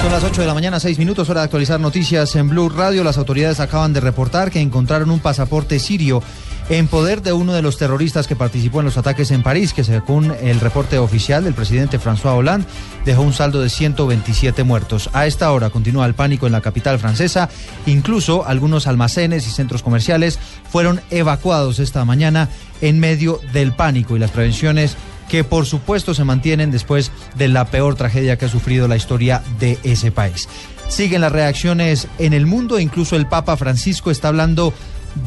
[0.00, 3.04] Son las 8 de la mañana, 6 minutos, hora de actualizar noticias en Blue Radio.
[3.04, 6.22] Las autoridades acaban de reportar que encontraron un pasaporte sirio
[6.70, 9.84] en poder de uno de los terroristas que participó en los ataques en París, que
[9.84, 12.66] según el reporte oficial del presidente François Hollande
[13.04, 15.10] dejó un saldo de 127 muertos.
[15.12, 17.50] A esta hora continúa el pánico en la capital francesa.
[17.84, 20.38] Incluso algunos almacenes y centros comerciales
[20.70, 22.48] fueron evacuados esta mañana
[22.80, 24.96] en medio del pánico y las prevenciones
[25.30, 29.42] que por supuesto se mantienen después de la peor tragedia que ha sufrido la historia
[29.58, 30.48] de ese país.
[30.88, 34.74] Siguen las reacciones en el mundo, incluso el Papa Francisco está hablando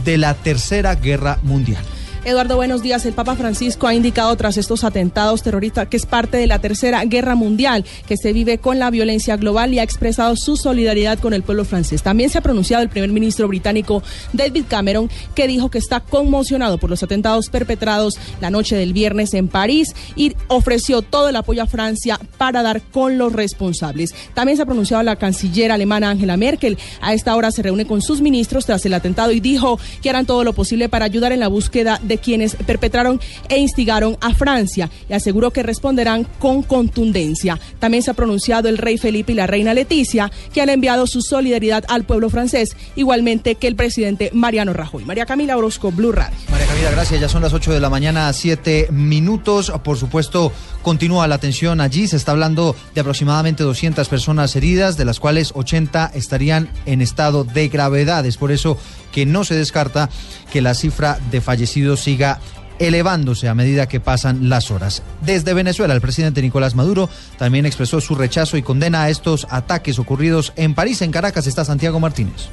[0.04, 1.84] de la Tercera Guerra Mundial.
[2.26, 3.06] Eduardo, buenos días.
[3.06, 7.04] El Papa Francisco ha indicado tras estos atentados terroristas que es parte de la Tercera
[7.04, 11.34] Guerra Mundial, que se vive con la violencia global y ha expresado su solidaridad con
[11.34, 12.02] el pueblo francés.
[12.02, 16.78] También se ha pronunciado el primer ministro británico David Cameron, que dijo que está conmocionado
[16.78, 21.64] por los atentados perpetrados la noche del viernes en París y ofreció todo el apoyo
[21.64, 24.16] a Francia para dar con los responsables.
[24.34, 26.78] También se ha pronunciado la canciller alemana Angela Merkel.
[27.02, 30.26] A esta hora se reúne con sus ministros tras el atentado y dijo que harán
[30.26, 33.20] todo lo posible para ayudar en la búsqueda de quienes perpetraron
[33.50, 37.60] e instigaron a Francia y aseguró que responderán con contundencia.
[37.80, 41.22] También se ha pronunciado el rey Felipe y la reina Leticia, que han enviado su
[41.22, 45.06] solidaridad al pueblo francés, igualmente que el presidente Mariano Rajoy.
[45.06, 46.36] María Camila Orozco, Blue Radio.
[46.50, 47.20] María Camila, gracias.
[47.20, 49.72] Ya son las 8 de la mañana, 7 minutos.
[49.84, 52.08] Por supuesto, continúa la atención allí.
[52.08, 57.44] Se está hablando de aproximadamente 200 personas heridas, de las cuales 80 estarían en estado
[57.44, 58.26] de gravedad.
[58.26, 58.78] Es por eso
[59.14, 60.10] que no se descarta
[60.52, 62.42] que la cifra de fallecidos siga
[62.80, 65.04] elevándose a medida que pasan las horas.
[65.22, 70.00] Desde Venezuela, el presidente Nicolás Maduro también expresó su rechazo y condena a estos ataques
[70.00, 71.02] ocurridos en París.
[71.02, 72.50] En Caracas está Santiago Martínez.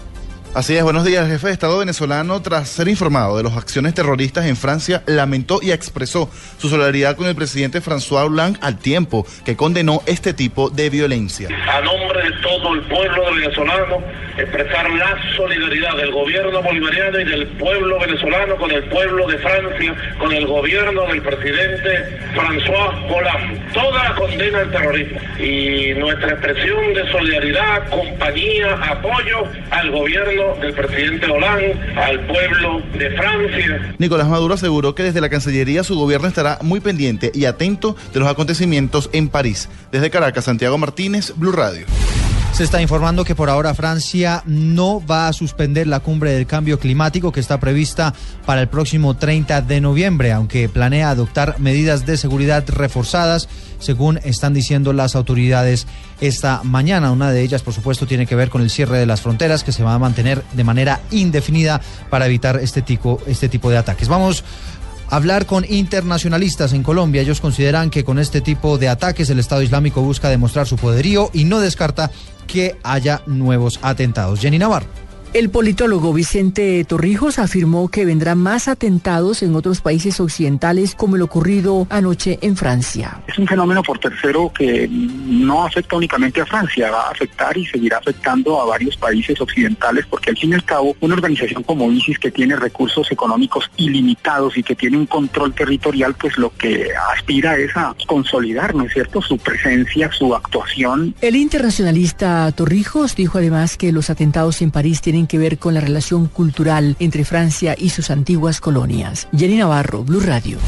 [0.52, 1.24] Así es, buenos días.
[1.24, 5.60] El jefe de Estado venezolano, tras ser informado de las acciones terroristas en Francia, lamentó
[5.62, 6.28] y expresó
[6.58, 11.48] su solidaridad con el presidente François Hollande al tiempo que condenó este tipo de violencia.
[11.72, 14.02] A nombre de todo el pueblo venezolano,
[14.36, 19.94] expresar la solidaridad del gobierno bolivariano y del pueblo venezolano con el pueblo de Francia,
[20.18, 23.62] con el gobierno del presidente François Hollande.
[23.72, 30.74] Toda la condena al terrorismo y nuestra expresión de solidaridad, compañía, apoyo al gobierno del
[30.74, 33.94] presidente Hollande al pueblo de Francia.
[33.98, 38.20] Nicolás Maduro aseguró que desde la Cancillería su gobierno estará muy pendiente y atento de
[38.20, 39.68] los acontecimientos en París.
[39.92, 41.86] Desde Caracas, Santiago Martínez, Blue Radio.
[42.52, 46.78] Se está informando que por ahora Francia no va a suspender la cumbre del cambio
[46.78, 48.12] climático que está prevista
[48.44, 54.52] para el próximo 30 de noviembre, aunque planea adoptar medidas de seguridad reforzadas, según están
[54.52, 55.86] diciendo las autoridades
[56.20, 57.12] esta mañana.
[57.12, 59.72] Una de ellas, por supuesto, tiene que ver con el cierre de las fronteras que
[59.72, 64.08] se va a mantener de manera indefinida para evitar este tipo, este tipo de ataques.
[64.08, 64.44] Vamos
[65.10, 67.22] hablar con internacionalistas en Colombia.
[67.22, 71.30] Ellos consideran que con este tipo de ataques el Estado Islámico busca demostrar su poderío
[71.32, 72.10] y no descarta
[72.46, 74.40] que haya nuevos atentados.
[74.40, 74.99] Jenny Navarro.
[75.32, 81.22] El politólogo Vicente Torrijos afirmó que vendrán más atentados en otros países occidentales como el
[81.22, 83.20] ocurrido anoche en Francia.
[83.28, 87.64] Es un fenómeno por tercero que no afecta únicamente a Francia, va a afectar y
[87.64, 91.92] seguirá afectando a varios países occidentales porque al fin y al cabo una organización como
[91.92, 96.88] ISIS que tiene recursos económicos ilimitados y que tiene un control territorial pues lo que
[97.14, 101.14] aspira es a consolidar, ¿no es cierto?, su presencia, su actuación.
[101.20, 105.80] El internacionalista Torrijos dijo además que los atentados en París tienen que ver con la
[105.80, 109.28] relación cultural entre Francia y sus antiguas colonias.
[109.36, 110.58] Jenny Navarro, Blue Radio.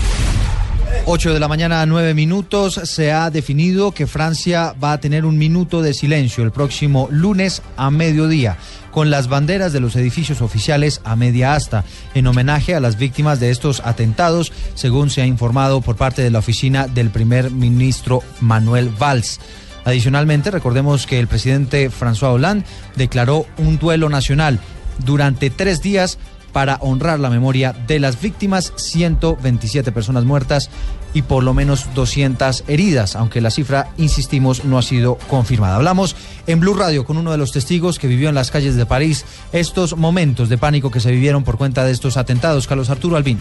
[1.05, 2.75] 8 de la mañana, 9 minutos.
[2.85, 7.63] Se ha definido que Francia va a tener un minuto de silencio el próximo lunes
[7.77, 8.57] a mediodía,
[8.93, 11.85] con las banderas de los edificios oficiales a media asta,
[12.15, 16.31] en homenaje a las víctimas de estos atentados, según se ha informado por parte de
[16.31, 19.41] la oficina del primer ministro Manuel Valls.
[19.85, 22.65] Adicionalmente, recordemos que el presidente François Hollande
[22.97, 24.61] declaró un duelo nacional
[25.05, 26.19] durante tres días
[26.53, 30.71] para honrar la memoria de las víctimas, 127 personas muertas
[31.15, 35.77] y por lo menos 200 heridas, aunque la cifra, insistimos, no ha sido confirmada.
[35.77, 38.87] Hablamos en Blue Radio con uno de los testigos que vivió en las calles de
[38.87, 43.17] París estos momentos de pánico que se vivieron por cuenta de estos atentados, Carlos Arturo
[43.17, 43.41] Albino.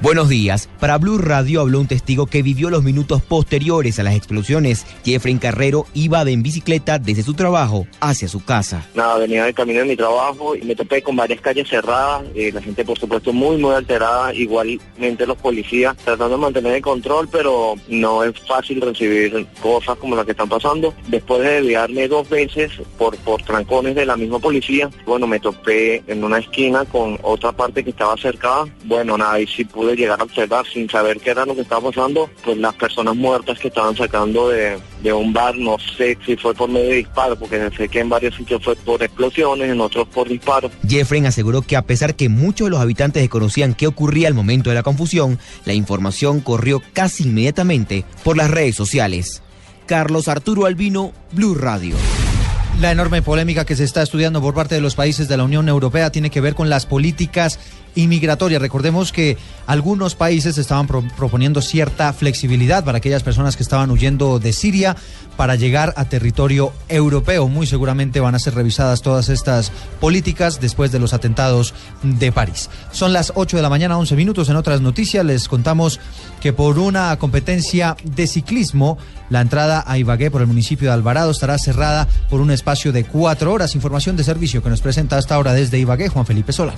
[0.00, 0.68] Buenos días.
[0.78, 4.86] Para Blue Radio habló un testigo que vivió los minutos posteriores a las explosiones.
[5.04, 8.86] Jeffrey Carrero iba en bicicleta desde su trabajo hacia su casa.
[8.94, 12.22] Nada, venía de camino de mi trabajo y me topé con varias calles cerradas.
[12.36, 14.32] Eh, la gente, por supuesto, muy, muy alterada.
[14.32, 20.14] Igualmente los policías tratando de mantener el control, pero no es fácil recibir cosas como
[20.14, 20.94] las que están pasando.
[21.08, 26.04] Después de desviarme dos veces por, por trancones de la misma policía, bueno, me topé
[26.06, 28.64] en una esquina con otra parte que estaba cercada.
[28.84, 31.90] Bueno, nada, y si pude llegar a observar sin saber qué era lo que estaba
[31.90, 36.36] pasando, pues las personas muertas que estaban sacando de, de un bar, no sé si
[36.36, 39.80] fue por medio de disparo, porque sé que en varios sitios fue por explosiones, en
[39.80, 40.72] otros por disparos.
[40.86, 44.70] Jeffrey aseguró que a pesar que muchos de los habitantes desconocían qué ocurría al momento
[44.70, 49.42] de la confusión, la información corrió casi inmediatamente por las redes sociales.
[49.86, 51.96] Carlos Arturo Albino, Blue Radio.
[52.80, 55.68] La enorme polémica que se está estudiando por parte de los países de la Unión
[55.68, 57.58] Europea tiene que ver con las políticas
[57.98, 58.62] inmigratorias.
[58.62, 59.36] Recordemos que
[59.66, 64.96] algunos países estaban proponiendo cierta flexibilidad para aquellas personas que estaban huyendo de Siria
[65.36, 67.48] para llegar a territorio europeo.
[67.48, 72.70] Muy seguramente van a ser revisadas todas estas políticas después de los atentados de París.
[72.92, 74.48] Son las 8 de la mañana, 11 minutos.
[74.48, 76.00] En otras noticias les contamos
[76.40, 78.96] que por una competencia de ciclismo,
[79.28, 83.04] la entrada a Ibagué por el municipio de Alvarado estará cerrada por un espacio de
[83.04, 83.74] cuatro horas.
[83.74, 86.74] Información de servicio que nos presenta hasta ahora desde Ibagué Juan Felipe Sola.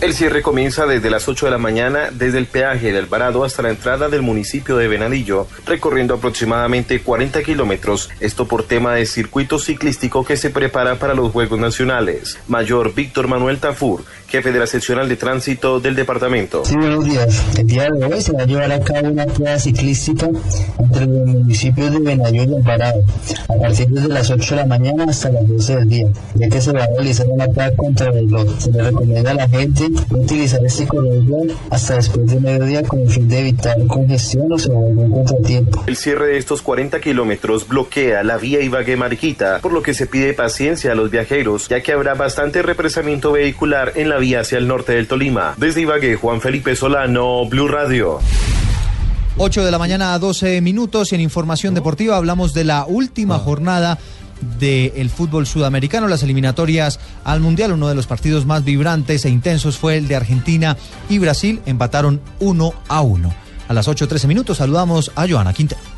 [0.00, 3.60] El cierre comienza desde las 8 de la mañana desde el peaje de Alvarado hasta
[3.60, 9.58] la entrada del municipio de Venadillo, recorriendo aproximadamente 40 kilómetros, esto por tema de circuito
[9.58, 12.38] ciclístico que se prepara para los Juegos Nacionales.
[12.48, 16.64] Mayor Víctor Manuel Tafur, jefe de la seccional de tránsito del departamento.
[16.64, 17.58] Sí, buenos días.
[17.58, 20.30] El día de hoy se va a llevar a cabo una prueba ciclística
[20.78, 23.02] entre los municipios de Venadillo y Alvarado,
[23.50, 26.06] a partir de las 8 de la mañana hasta las 12 del día,
[26.36, 29.48] ya que se va a realizar una prueba contra el Se le recomienda a la
[29.48, 34.58] gente utilizar este corredor hasta después de mediodía con el fin de evitar congestión o
[34.58, 35.84] se algún contratiempo.
[35.86, 40.06] El cierre de estos 40 kilómetros bloquea la vía Ibagué Mariquita, por lo que se
[40.06, 44.58] pide paciencia a los viajeros, ya que habrá bastante represamiento vehicular en la vía hacia
[44.58, 45.54] el norte del Tolima.
[45.56, 48.20] Desde Ibagué, Juan Felipe Solano, Blue Radio.
[49.36, 53.38] 8 de la mañana a 12 minutos y en información deportiva hablamos de la última
[53.38, 53.98] jornada
[54.58, 57.72] del fútbol sudamericano, las eliminatorias al Mundial.
[57.72, 60.76] Uno de los partidos más vibrantes e intensos fue el de Argentina
[61.08, 61.60] y Brasil.
[61.66, 63.34] Empataron 1 a 1.
[63.68, 65.89] A las 8.13 minutos saludamos a Joana Quintero.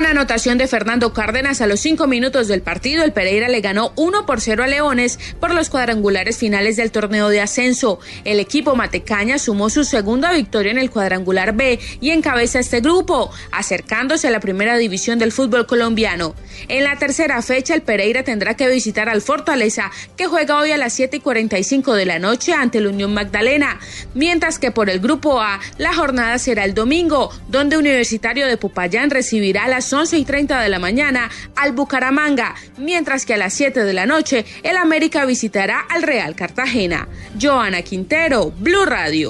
[0.00, 3.92] Con anotación de Fernando Cárdenas a los cinco minutos del partido, el Pereira le ganó
[3.96, 8.00] 1 por 0 a Leones por los cuadrangulares finales del torneo de ascenso.
[8.24, 13.30] El equipo Matecaña sumó su segunda victoria en el cuadrangular B y encabeza este grupo,
[13.52, 16.34] acercándose a la primera división del fútbol colombiano.
[16.68, 20.78] En la tercera fecha, el Pereira tendrá que visitar al Fortaleza, que juega hoy a
[20.78, 23.78] las 7 y 45 de la noche ante la Unión Magdalena,
[24.14, 29.10] mientras que por el grupo A, la jornada será el domingo, donde Universitario de Popayán
[29.10, 33.52] recibirá la las 11 y 30 de la mañana al Bucaramanga, mientras que a las
[33.54, 37.08] 7 de la noche el América visitará al Real Cartagena.
[37.40, 39.28] Joana Quintero, Blue Radio.